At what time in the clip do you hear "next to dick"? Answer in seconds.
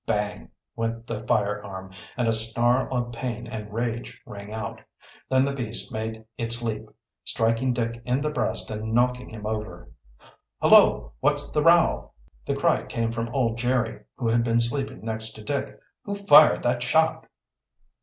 15.05-15.79